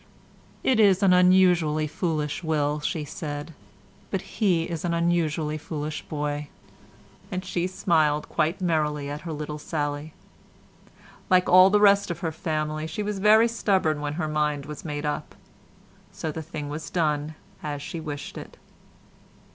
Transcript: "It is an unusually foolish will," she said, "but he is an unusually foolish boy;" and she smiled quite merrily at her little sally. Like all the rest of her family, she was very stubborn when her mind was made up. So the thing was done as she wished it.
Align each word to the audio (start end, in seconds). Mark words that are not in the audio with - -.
"It 0.63 0.79
is 0.79 1.03
an 1.03 1.13
unusually 1.13 1.85
foolish 1.85 2.43
will," 2.43 2.79
she 2.79 3.05
said, 3.05 3.53
"but 4.09 4.21
he 4.23 4.63
is 4.63 4.83
an 4.83 4.95
unusually 4.95 5.59
foolish 5.59 6.01
boy;" 6.01 6.47
and 7.31 7.45
she 7.45 7.67
smiled 7.67 8.27
quite 8.27 8.61
merrily 8.61 9.11
at 9.11 9.21
her 9.21 9.31
little 9.31 9.59
sally. 9.59 10.15
Like 11.29 11.47
all 11.47 11.69
the 11.69 11.79
rest 11.79 12.09
of 12.09 12.21
her 12.21 12.31
family, 12.31 12.87
she 12.87 13.03
was 13.03 13.19
very 13.19 13.47
stubborn 13.47 14.01
when 14.01 14.13
her 14.13 14.27
mind 14.27 14.65
was 14.65 14.83
made 14.83 15.05
up. 15.05 15.35
So 16.11 16.31
the 16.31 16.41
thing 16.41 16.67
was 16.67 16.89
done 16.89 17.35
as 17.61 17.79
she 17.83 17.99
wished 17.99 18.39
it. 18.39 18.57